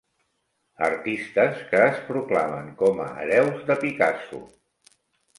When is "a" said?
3.03-3.05